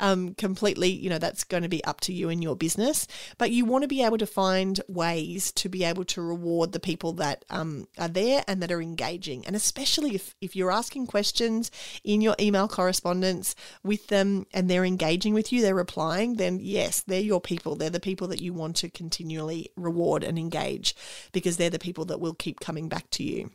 um, 0.00 0.34
completely 0.34 0.88
you 0.88 1.10
know 1.10 1.18
that's 1.18 1.44
going 1.44 1.62
to 1.62 1.68
be 1.68 1.82
up 1.84 2.00
to 2.00 2.12
you 2.12 2.28
and 2.28 2.42
your 2.42 2.56
business 2.56 3.06
but 3.38 3.50
you 3.50 3.64
want 3.64 3.82
to 3.82 3.88
be 3.88 4.02
able 4.02 4.18
to 4.18 4.26
find 4.26 4.80
ways 4.88 5.52
to 5.52 5.68
be 5.68 5.84
able 5.84 6.04
to 6.04 6.22
reward 6.22 6.72
the 6.72 6.80
people 6.80 7.12
that 7.14 7.44
um, 7.50 7.88
are 7.98 8.08
there 8.08 8.44
and 8.46 8.62
that 8.62 8.72
are 8.72 8.80
engaging. 8.80 9.46
And 9.46 9.56
especially 9.56 10.14
if, 10.14 10.34
if 10.40 10.54
you're 10.54 10.70
asking 10.70 11.06
questions 11.06 11.55
in 12.04 12.20
your 12.20 12.36
email 12.40 12.68
correspondence 12.68 13.54
with 13.82 14.08
them 14.08 14.46
and 14.52 14.68
they're 14.68 14.84
engaging 14.84 15.34
with 15.34 15.52
you, 15.52 15.62
they're 15.62 15.74
replying, 15.74 16.36
then 16.36 16.58
yes, 16.60 17.02
they're 17.02 17.20
your 17.20 17.40
people. 17.40 17.76
They're 17.76 17.90
the 17.90 18.00
people 18.00 18.28
that 18.28 18.40
you 18.40 18.52
want 18.52 18.76
to 18.76 18.90
continually 18.90 19.70
reward 19.76 20.24
and 20.24 20.38
engage 20.38 20.94
because 21.32 21.56
they're 21.56 21.70
the 21.70 21.78
people 21.78 22.04
that 22.06 22.20
will 22.20 22.34
keep 22.34 22.60
coming 22.60 22.88
back 22.88 23.10
to 23.10 23.24
you. 23.24 23.50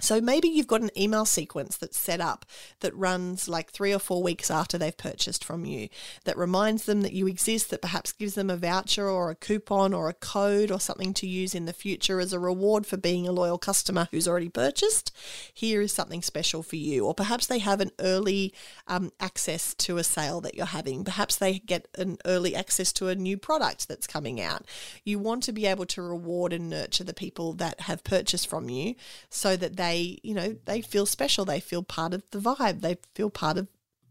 So 0.00 0.20
maybe 0.20 0.48
you've 0.48 0.66
got 0.66 0.82
an 0.82 0.90
email 0.96 1.24
sequence 1.24 1.76
that's 1.76 1.96
set 1.96 2.20
up 2.20 2.44
that 2.80 2.94
runs 2.94 3.48
like 3.48 3.70
three 3.70 3.94
or 3.94 3.98
four 3.98 4.22
weeks 4.22 4.50
after 4.50 4.76
they've 4.76 4.96
purchased 4.96 5.42
from 5.42 5.64
you, 5.64 5.88
that 6.24 6.36
reminds 6.36 6.84
them 6.84 7.00
that 7.00 7.14
you 7.14 7.26
exist, 7.26 7.70
that 7.70 7.80
perhaps 7.80 8.12
gives 8.12 8.34
them 8.34 8.50
a 8.50 8.56
voucher 8.56 9.08
or 9.08 9.30
a 9.30 9.34
coupon 9.34 9.94
or 9.94 10.08
a 10.08 10.14
code 10.14 10.70
or 10.70 10.78
something 10.78 11.14
to 11.14 11.26
use 11.26 11.54
in 11.54 11.64
the 11.64 11.72
future 11.72 12.20
as 12.20 12.32
a 12.32 12.38
reward 12.38 12.86
for 12.86 12.98
being 12.98 13.26
a 13.26 13.32
loyal 13.32 13.56
customer 13.56 14.06
who's 14.10 14.28
already 14.28 14.50
purchased. 14.50 15.16
Here 15.54 15.80
is 15.80 15.92
something 15.92 16.20
special 16.20 16.62
for 16.62 16.76
you. 16.76 17.06
Or 17.06 17.14
perhaps 17.14 17.46
they 17.46 17.60
have 17.60 17.80
an 17.80 17.92
early 17.98 18.52
um, 18.86 19.12
access 19.18 19.74
to 19.74 19.96
a 19.96 20.04
sale 20.04 20.42
that 20.42 20.54
you're 20.54 20.66
having. 20.66 21.04
Perhaps 21.04 21.36
they 21.36 21.58
get 21.60 21.88
an 21.96 22.18
early 22.26 22.54
access 22.54 22.92
to 22.94 23.08
a 23.08 23.14
new 23.14 23.38
product 23.38 23.88
that's 23.88 24.06
coming 24.06 24.40
out. 24.40 24.66
You 25.04 25.18
want 25.18 25.42
to 25.44 25.52
be 25.52 25.64
able 25.64 25.86
to 25.86 26.02
reward 26.02 26.52
and 26.52 26.68
nurture 26.68 27.04
the 27.04 27.14
people 27.14 27.54
that 27.54 27.80
have 27.80 28.04
purchased 28.04 28.48
from 28.48 28.68
you 28.68 28.94
so 29.30 29.56
that 29.56 29.76
they 29.76 29.85
they, 29.86 30.18
you 30.22 30.34
know, 30.34 30.56
they 30.64 30.80
feel 30.80 31.06
special. 31.06 31.44
They 31.44 31.60
feel 31.60 31.82
part 31.82 32.12
of 32.14 32.22
the 32.30 32.40
vibe. 32.40 32.80
They 32.80 32.96
feel 33.14 33.30
part 33.30 33.56
of 33.56 33.68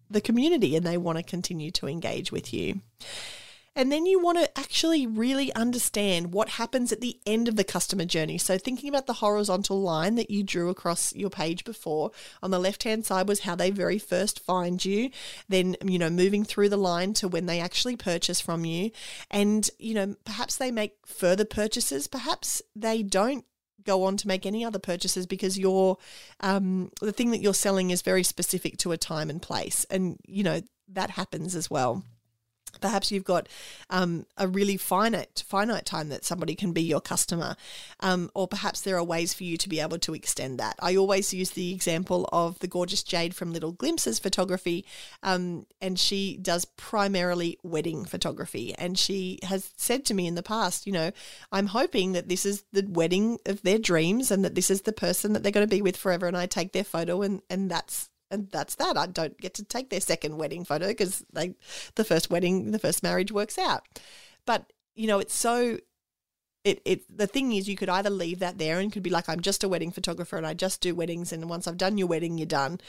the 0.10 0.22
community 0.22 0.76
and 0.76 0.86
they 0.86 0.98
want 0.98 1.18
to 1.18 1.24
continue 1.24 1.72
to 1.72 1.88
engage 1.88 2.32
with 2.32 2.54
you. 2.54 2.82
And 3.78 3.92
then 3.92 4.06
you 4.06 4.22
want 4.22 4.38
to 4.38 4.58
actually 4.58 5.06
really 5.06 5.54
understand 5.54 6.32
what 6.32 6.48
happens 6.48 6.94
at 6.94 7.02
the 7.02 7.20
end 7.26 7.50
of 7.50 7.58
the 7.58 7.66
customer 7.66 8.06
journey. 8.06 8.38
So, 8.38 8.58
thinking 8.58 8.88
about 8.88 9.06
the 9.06 9.14
horizontal 9.14 9.82
line 9.82 10.16
that 10.16 10.32
you 10.32 10.44
drew 10.44 10.70
across 10.70 11.14
your 11.14 11.30
page 11.30 11.66
before, 11.66 12.12
on 12.42 12.52
the 12.52 12.60
left 12.60 12.84
hand 12.84 13.06
side 13.06 13.28
was 13.28 13.42
how 13.42 13.54
they 13.56 13.72
very 13.72 14.00
first 14.00 14.40
find 14.40 14.84
you, 14.86 15.10
then, 15.50 15.76
you 15.84 16.00
know, 16.00 16.10
moving 16.10 16.46
through 16.46 16.70
the 16.70 16.78
line 16.78 17.14
to 17.16 17.28
when 17.28 17.48
they 17.48 17.60
actually 17.60 17.98
purchase 17.98 18.40
from 18.40 18.64
you. 18.64 18.92
And, 19.30 19.70
you 19.78 19.94
know, 19.94 20.16
perhaps 20.24 20.56
they 20.56 20.72
make 20.72 20.94
further 21.06 21.44
purchases, 21.44 22.08
perhaps 22.08 22.62
they 22.78 23.04
don't 23.04 23.44
go 23.84 24.04
on 24.04 24.18
to 24.18 24.28
make 24.28 24.46
any 24.46 24.64
other 24.64 24.80
purchases 24.80 25.26
because 25.26 25.58
your 25.58 25.98
um, 26.40 26.92
the 27.02 27.12
thing 27.12 27.32
that 27.32 27.42
you're 27.42 27.54
selling 27.54 27.92
is 27.92 28.02
very 28.02 28.24
specific 28.24 28.78
to 28.78 28.92
a 28.92 28.98
time 28.98 29.30
and 29.30 29.42
place, 29.42 29.86
and 29.90 30.18
you 30.26 30.44
know 30.44 30.62
that 30.90 31.12
happens 31.12 31.56
as 31.56 31.70
well. 31.70 32.04
Perhaps 32.82 33.12
you've 33.12 33.24
got 33.24 33.48
um, 33.90 34.26
a 34.38 34.48
really 34.48 34.78
finite 34.78 35.44
finite 35.48 35.86
time 35.86 36.10
that 36.10 36.26
somebody 36.26 36.56
can 36.56 36.72
be 36.72 36.82
your 36.82 37.02
customer, 37.02 37.56
um, 38.00 38.30
or 38.34 38.48
perhaps 38.48 38.82
there 38.82 38.98
are 38.98 39.04
ways 39.04 39.34
for 39.34 39.44
you 39.44 39.58
to 39.58 39.70
be 39.70 39.80
able 39.80 40.00
to 40.00 40.14
extend 40.14 40.60
that. 40.60 40.76
I 40.80 40.96
always 40.96 41.34
use 41.34 41.52
the 41.52 41.74
example 41.74 42.30
of 42.32 42.60
the 42.60 42.68
gorgeous 42.68 43.04
Jade 43.04 43.36
from 43.36 43.54
Little 43.54 43.72
Glimpses 43.72 44.20
Photography, 44.20 44.86
um, 45.24 45.66
and 45.82 46.00
she 46.00 46.38
does 46.38 46.66
primarily 46.66 47.58
wedding 47.64 48.06
photography. 48.06 48.74
And 48.78 48.98
she 48.98 49.40
has 49.44 49.72
said 49.78 50.06
to 50.06 50.14
me 50.14 50.28
in 50.28 50.36
the 50.36 50.44
past, 50.44 50.88
you 50.88 50.94
know, 50.94 51.12
I'm 51.52 51.68
hoping 51.68 52.14
that 52.14 52.30
this 52.30 52.46
is 52.46 52.64
the 52.72 52.86
wedding 52.88 53.40
of 53.46 53.62
their 53.62 53.80
dreams, 53.80 54.32
and 54.32 54.44
that 54.46 54.56
this 54.56 54.70
is 54.70 54.82
the 54.82 54.94
person 54.94 55.34
that 55.34 55.44
they're 55.44 55.52
going 55.52 55.68
to 55.68 55.76
be 55.76 55.82
with 55.82 55.98
forever. 55.98 56.28
And 56.28 56.38
I 56.38 56.46
take 56.46 56.72
their 56.72 56.84
photo, 56.84 57.22
and 57.22 57.42
and 57.50 57.70
that's 57.70 58.10
and 58.32 58.50
that's 58.52 58.76
that. 58.76 58.98
I 58.98 59.08
don't 59.08 59.38
get 59.40 59.54
to 59.56 59.64
take 59.64 59.90
their 59.90 60.02
second 60.02 60.38
wedding 60.38 60.66
photo 60.66 60.88
because 60.88 61.24
they 61.32 61.56
the 61.96 62.04
first 62.04 62.30
wedding, 62.30 62.72
the 62.72 62.80
first 62.80 63.04
marriage 63.04 63.32
works 63.32 63.58
out. 63.58 63.88
But 64.46 64.72
you 64.96 65.08
know, 65.08 65.20
it's 65.20 65.36
so 65.36 65.80
it, 66.64 66.82
it 66.86 67.18
the 67.18 67.28
thing 67.28 67.52
is 67.52 67.70
you 67.70 67.76
could 67.76 67.90
either 67.90 68.10
leave 68.10 68.40
that 68.40 68.58
there 68.58 68.80
and 68.80 68.92
could 68.92 69.04
be 69.04 69.10
like 69.10 69.30
I'm 69.30 69.42
just 69.42 69.64
a 69.64 69.70
wedding 69.70 69.92
photographer 69.92 70.38
and 70.38 70.48
I 70.48 70.54
just 70.54 70.82
do 70.82 70.96
weddings 70.96 71.32
and 71.32 71.50
once 71.50 71.68
I've 71.68 71.78
done 71.78 71.98
your 71.98 72.08
wedding 72.08 72.38
you're 72.38 72.48
done 72.48 72.80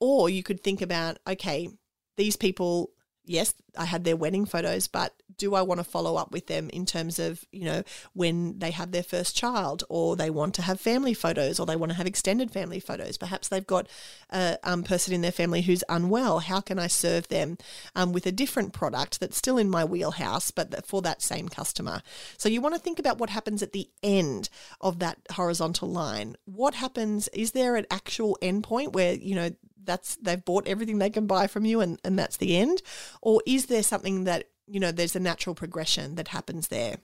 or 0.00 0.28
you 0.28 0.42
could 0.42 0.64
think 0.64 0.82
about 0.82 1.18
okay 1.28 1.68
these 2.16 2.34
people 2.34 2.90
yes, 3.30 3.54
I 3.76 3.84
had 3.84 4.04
their 4.04 4.16
wedding 4.16 4.44
photos, 4.44 4.88
but 4.88 5.19
do 5.40 5.54
I 5.54 5.62
want 5.62 5.80
to 5.80 5.84
follow 5.84 6.16
up 6.16 6.30
with 6.32 6.46
them 6.46 6.68
in 6.70 6.84
terms 6.84 7.18
of, 7.18 7.44
you 7.50 7.64
know, 7.64 7.82
when 8.12 8.58
they 8.58 8.70
have 8.70 8.92
their 8.92 9.02
first 9.02 9.34
child 9.34 9.82
or 9.88 10.14
they 10.14 10.28
want 10.28 10.54
to 10.56 10.62
have 10.62 10.78
family 10.78 11.14
photos 11.14 11.58
or 11.58 11.64
they 11.64 11.76
want 11.76 11.90
to 11.90 11.96
have 11.96 12.06
extended 12.06 12.50
family 12.50 12.78
photos? 12.78 13.16
Perhaps 13.16 13.48
they've 13.48 13.66
got 13.66 13.88
a 14.28 14.58
um, 14.62 14.82
person 14.84 15.14
in 15.14 15.22
their 15.22 15.32
family 15.32 15.62
who's 15.62 15.82
unwell. 15.88 16.40
How 16.40 16.60
can 16.60 16.78
I 16.78 16.88
serve 16.88 17.26
them 17.28 17.56
um, 17.96 18.12
with 18.12 18.26
a 18.26 18.32
different 18.32 18.74
product 18.74 19.18
that's 19.18 19.38
still 19.38 19.56
in 19.56 19.70
my 19.70 19.84
wheelhouse, 19.84 20.50
but 20.50 20.86
for 20.86 21.00
that 21.02 21.22
same 21.22 21.48
customer? 21.48 22.02
So 22.36 22.48
you 22.50 22.60
want 22.60 22.74
to 22.74 22.80
think 22.80 22.98
about 22.98 23.18
what 23.18 23.30
happens 23.30 23.62
at 23.62 23.72
the 23.72 23.88
end 24.02 24.50
of 24.80 24.98
that 24.98 25.16
horizontal 25.32 25.88
line. 25.88 26.36
What 26.44 26.74
happens? 26.74 27.28
Is 27.28 27.52
there 27.52 27.76
an 27.76 27.86
actual 27.90 28.36
endpoint 28.42 28.92
where, 28.92 29.14
you 29.14 29.34
know, 29.34 29.50
that's 29.82 30.16
they've 30.16 30.44
bought 30.44 30.68
everything 30.68 30.98
they 30.98 31.10
can 31.10 31.26
buy 31.26 31.46
from 31.46 31.64
you 31.64 31.80
and, 31.80 31.98
and 32.04 32.18
that's 32.18 32.36
the 32.36 32.56
end? 32.58 32.82
Or 33.22 33.42
is 33.46 33.66
there 33.66 33.82
something 33.82 34.24
that, 34.24 34.44
you 34.70 34.80
know, 34.80 34.92
there's 34.92 35.16
a 35.16 35.20
natural 35.20 35.54
progression 35.54 36.14
that 36.14 36.28
happens 36.28 36.68
there? 36.68 36.96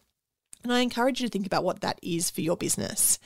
And 0.63 0.73
I 0.73 0.81
encourage 0.81 1.21
you 1.21 1.29
to 1.29 1.33
think 1.33 1.47
about 1.47 1.65
what 1.65 1.81
that 1.81 1.99
is 2.03 2.31
for 2.31 2.41
your 2.41 2.57
business. 2.57 3.19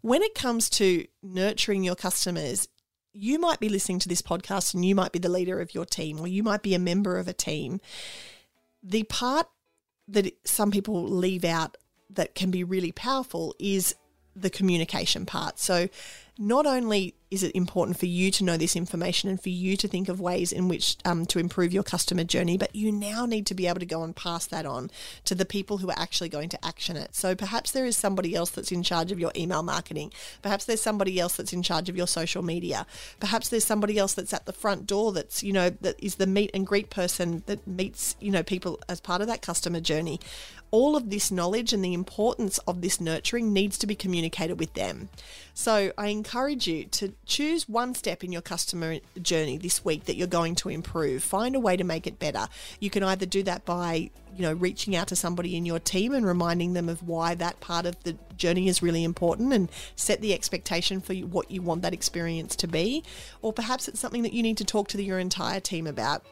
When 0.00 0.22
it 0.22 0.34
comes 0.34 0.68
to 0.70 1.06
nurturing 1.22 1.84
your 1.84 1.94
customers, 1.94 2.68
you 3.12 3.38
might 3.38 3.60
be 3.60 3.68
listening 3.68 4.00
to 4.00 4.08
this 4.08 4.22
podcast 4.22 4.74
and 4.74 4.84
you 4.84 4.94
might 4.94 5.12
be 5.12 5.18
the 5.18 5.28
leader 5.28 5.60
of 5.60 5.74
your 5.74 5.84
team 5.84 6.18
or 6.20 6.26
you 6.26 6.42
might 6.42 6.62
be 6.62 6.74
a 6.74 6.78
member 6.78 7.16
of 7.18 7.28
a 7.28 7.32
team. 7.32 7.80
The 8.82 9.04
part 9.04 9.46
that 10.08 10.34
some 10.44 10.70
people 10.70 11.04
leave 11.04 11.44
out 11.44 11.76
that 12.10 12.34
can 12.34 12.50
be 12.50 12.64
really 12.64 12.92
powerful 12.92 13.54
is 13.58 13.94
the 14.36 14.50
communication 14.50 15.26
part. 15.26 15.58
So, 15.58 15.88
not 16.38 16.66
only 16.66 17.14
is 17.34 17.42
it 17.42 17.54
important 17.56 17.98
for 17.98 18.06
you 18.06 18.30
to 18.30 18.44
know 18.44 18.56
this 18.56 18.76
information 18.76 19.28
and 19.28 19.40
for 19.40 19.48
you 19.48 19.76
to 19.76 19.88
think 19.88 20.08
of 20.08 20.20
ways 20.20 20.52
in 20.52 20.68
which 20.68 20.96
um, 21.04 21.26
to 21.26 21.40
improve 21.40 21.72
your 21.72 21.82
customer 21.82 22.22
journey, 22.22 22.56
but 22.56 22.74
you 22.74 22.92
now 22.92 23.26
need 23.26 23.44
to 23.46 23.54
be 23.54 23.66
able 23.66 23.80
to 23.80 23.86
go 23.86 24.04
and 24.04 24.14
pass 24.14 24.46
that 24.46 24.64
on 24.64 24.88
to 25.24 25.34
the 25.34 25.44
people 25.44 25.78
who 25.78 25.90
are 25.90 25.98
actually 25.98 26.28
going 26.28 26.48
to 26.48 26.64
action 26.64 26.96
it. 26.96 27.12
So 27.12 27.34
perhaps 27.34 27.72
there 27.72 27.84
is 27.84 27.96
somebody 27.96 28.36
else 28.36 28.50
that's 28.50 28.70
in 28.70 28.84
charge 28.84 29.10
of 29.10 29.18
your 29.18 29.32
email 29.36 29.64
marketing. 29.64 30.12
Perhaps 30.42 30.64
there's 30.64 30.80
somebody 30.80 31.18
else 31.18 31.36
that's 31.36 31.52
in 31.52 31.64
charge 31.64 31.88
of 31.88 31.96
your 31.96 32.06
social 32.06 32.42
media. 32.42 32.86
Perhaps 33.18 33.48
there's 33.48 33.64
somebody 33.64 33.98
else 33.98 34.14
that's 34.14 34.32
at 34.32 34.46
the 34.46 34.52
front 34.52 34.86
door 34.86 35.10
that's, 35.12 35.42
you 35.42 35.52
know, 35.52 35.70
that 35.80 35.96
is 35.98 36.14
the 36.14 36.28
meet 36.28 36.52
and 36.54 36.64
greet 36.64 36.88
person 36.88 37.42
that 37.46 37.66
meets, 37.66 38.14
you 38.20 38.30
know, 38.30 38.44
people 38.44 38.78
as 38.88 39.00
part 39.00 39.20
of 39.20 39.26
that 39.26 39.42
customer 39.42 39.80
journey 39.80 40.20
all 40.74 40.96
of 40.96 41.08
this 41.08 41.30
knowledge 41.30 41.72
and 41.72 41.84
the 41.84 41.94
importance 41.94 42.58
of 42.66 42.80
this 42.80 43.00
nurturing 43.00 43.52
needs 43.52 43.78
to 43.78 43.86
be 43.86 43.94
communicated 43.94 44.58
with 44.58 44.74
them. 44.74 45.08
So 45.56 45.92
I 45.96 46.08
encourage 46.08 46.66
you 46.66 46.84
to 46.86 47.14
choose 47.26 47.68
one 47.68 47.94
step 47.94 48.24
in 48.24 48.32
your 48.32 48.42
customer 48.42 48.98
journey 49.22 49.56
this 49.56 49.84
week 49.84 50.04
that 50.06 50.16
you're 50.16 50.26
going 50.26 50.56
to 50.56 50.68
improve. 50.68 51.22
Find 51.22 51.54
a 51.54 51.60
way 51.60 51.76
to 51.76 51.84
make 51.84 52.08
it 52.08 52.18
better. 52.18 52.48
You 52.80 52.90
can 52.90 53.04
either 53.04 53.24
do 53.24 53.44
that 53.44 53.64
by, 53.64 54.10
you 54.34 54.42
know, 54.42 54.52
reaching 54.52 54.96
out 54.96 55.06
to 55.08 55.16
somebody 55.16 55.56
in 55.56 55.64
your 55.64 55.78
team 55.78 56.12
and 56.12 56.26
reminding 56.26 56.72
them 56.72 56.88
of 56.88 57.06
why 57.06 57.36
that 57.36 57.60
part 57.60 57.86
of 57.86 58.02
the 58.02 58.18
journey 58.36 58.66
is 58.66 58.82
really 58.82 59.04
important 59.04 59.52
and 59.52 59.70
set 59.94 60.20
the 60.20 60.34
expectation 60.34 61.00
for 61.00 61.14
what 61.14 61.48
you 61.52 61.62
want 61.62 61.82
that 61.82 61.94
experience 61.94 62.56
to 62.56 62.66
be. 62.66 63.04
Or 63.40 63.52
perhaps 63.52 63.86
it's 63.86 64.00
something 64.00 64.22
that 64.22 64.32
you 64.32 64.42
need 64.42 64.56
to 64.56 64.64
talk 64.64 64.88
to 64.88 65.02
your 65.02 65.20
entire 65.20 65.60
team 65.60 65.86
about 65.86 66.26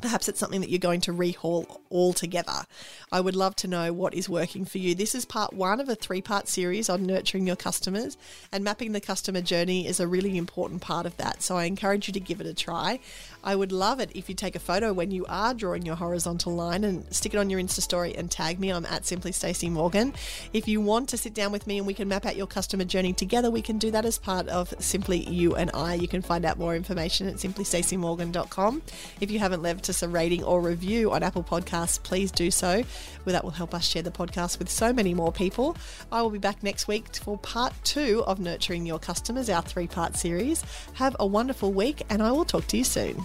Perhaps 0.00 0.28
it's 0.28 0.38
something 0.40 0.60
that 0.60 0.70
you're 0.70 0.78
going 0.78 1.00
to 1.02 1.12
rehaul 1.12 1.80
altogether. 1.90 2.64
I 3.12 3.20
would 3.20 3.36
love 3.36 3.56
to 3.56 3.68
know 3.68 3.92
what 3.92 4.14
is 4.14 4.28
working 4.28 4.64
for 4.64 4.78
you. 4.78 4.94
This 4.94 5.14
is 5.14 5.24
part 5.24 5.52
one 5.52 5.80
of 5.80 5.88
a 5.88 5.94
three 5.94 6.22
part 6.22 6.48
series 6.48 6.88
on 6.88 7.04
nurturing 7.04 7.46
your 7.46 7.56
customers, 7.56 8.16
and 8.52 8.64
mapping 8.64 8.92
the 8.92 9.00
customer 9.00 9.40
journey 9.40 9.86
is 9.86 10.00
a 10.00 10.06
really 10.06 10.36
important 10.36 10.80
part 10.80 11.06
of 11.06 11.16
that. 11.18 11.42
So 11.42 11.56
I 11.56 11.64
encourage 11.64 12.06
you 12.06 12.12
to 12.14 12.20
give 12.20 12.40
it 12.40 12.46
a 12.46 12.54
try. 12.54 13.00
I 13.42 13.56
would 13.56 13.72
love 13.72 14.00
it 14.00 14.10
if 14.14 14.28
you 14.28 14.34
take 14.34 14.56
a 14.56 14.60
photo 14.60 14.92
when 14.92 15.10
you 15.10 15.26
are 15.28 15.54
drawing 15.54 15.84
your 15.84 15.96
horizontal 15.96 16.54
line 16.54 16.84
and 16.84 17.12
stick 17.12 17.34
it 17.34 17.38
on 17.38 17.50
your 17.50 17.60
Insta 17.60 17.80
story 17.80 18.14
and 18.14 18.30
tag 18.30 18.60
me. 18.60 18.70
I'm 18.70 18.86
at 18.86 19.06
Simply 19.06 19.32
Stacey 19.32 19.68
Morgan. 19.68 20.14
If 20.52 20.68
you 20.68 20.80
want 20.80 21.08
to 21.10 21.16
sit 21.16 21.34
down 21.34 21.52
with 21.52 21.66
me 21.66 21.78
and 21.78 21.86
we 21.86 21.94
can 21.94 22.08
map 22.08 22.26
out 22.26 22.36
your 22.36 22.46
customer 22.46 22.84
journey 22.84 23.12
together, 23.12 23.50
we 23.50 23.62
can 23.62 23.78
do 23.78 23.90
that 23.90 24.04
as 24.04 24.18
part 24.18 24.48
of 24.48 24.74
Simply 24.78 25.28
You 25.28 25.54
and 25.56 25.70
I. 25.74 25.94
You 25.94 26.08
can 26.08 26.22
find 26.22 26.44
out 26.44 26.58
more 26.58 26.76
information 26.76 27.28
at 27.28 27.36
simplystaceymorgan.com. 27.36 28.82
If 29.20 29.30
you 29.30 29.38
haven't 29.38 29.62
left 29.62 29.89
us 29.90 30.02
a 30.02 30.08
rating 30.08 30.42
or 30.42 30.62
review 30.62 31.12
on 31.12 31.22
Apple 31.22 31.44
Podcasts, 31.44 32.02
please 32.02 32.30
do 32.30 32.50
so. 32.50 32.82
Well, 33.24 33.32
that 33.34 33.44
will 33.44 33.50
help 33.50 33.74
us 33.74 33.86
share 33.86 34.02
the 34.02 34.10
podcast 34.10 34.58
with 34.58 34.70
so 34.70 34.92
many 34.92 35.12
more 35.12 35.32
people. 35.32 35.76
I 36.10 36.22
will 36.22 36.30
be 36.30 36.38
back 36.38 36.62
next 36.62 36.88
week 36.88 37.14
for 37.16 37.36
part 37.36 37.74
two 37.84 38.24
of 38.26 38.40
Nurturing 38.40 38.86
Your 38.86 38.98
Customers, 38.98 39.50
our 39.50 39.60
three 39.60 39.86
part 39.86 40.16
series. 40.16 40.64
Have 40.94 41.14
a 41.20 41.26
wonderful 41.26 41.72
week, 41.72 42.02
and 42.08 42.22
I 42.22 42.32
will 42.32 42.46
talk 42.46 42.66
to 42.68 42.78
you 42.78 42.84
soon. 42.84 43.22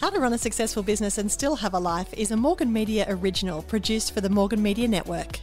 How 0.00 0.10
to 0.10 0.18
Run 0.18 0.32
a 0.32 0.38
Successful 0.38 0.82
Business 0.82 1.18
and 1.18 1.30
Still 1.30 1.56
Have 1.56 1.74
a 1.74 1.78
Life 1.78 2.12
is 2.14 2.30
a 2.30 2.36
Morgan 2.36 2.72
Media 2.72 3.06
original 3.08 3.62
produced 3.62 4.12
for 4.12 4.20
the 4.20 4.30
Morgan 4.30 4.62
Media 4.62 4.88
Network. 4.88 5.40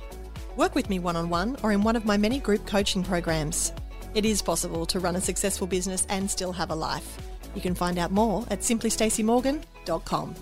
Work 0.55 0.73
with 0.73 0.89
me 0.89 0.97
one 0.97 1.15
on 1.15 1.29
one 1.29 1.57
or 1.61 1.71
in 1.71 1.83
one 1.83 1.95
of 1.95 2.05
my 2.05 2.17
many 2.17 2.39
group 2.39 2.65
coaching 2.65 3.03
programs. 3.03 3.71
It 4.15 4.25
is 4.25 4.41
possible 4.41 4.87
to 4.87 4.99
run 4.99 5.15
a 5.15 5.21
successful 5.21 5.67
business 5.67 6.07
and 6.09 6.29
still 6.29 6.51
have 6.51 6.71
a 6.71 6.75
life. 6.75 7.19
You 7.57 7.61
can 7.63 7.73
find 7.73 7.97
out 7.97 8.11
more 8.11 8.45
at 8.51 8.59
simplystaceymorgan.com. 8.59 10.35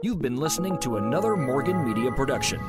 You've 0.00 0.22
been 0.22 0.36
listening 0.36 0.78
to 0.78 0.98
another 0.98 1.36
Morgan 1.36 1.84
Media 1.84 2.12
production. 2.12 2.60